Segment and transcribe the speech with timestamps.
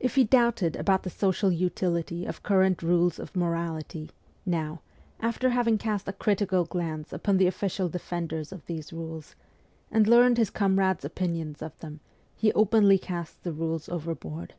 [0.00, 4.08] If he doubted about the social utility of current rules of morality,
[4.46, 4.80] now,
[5.20, 9.34] after having cast a critical glance upon the official defenders of these rules,
[9.90, 12.00] and learned his comrades' opinions of them,
[12.34, 14.54] he openly casts the rules overboard.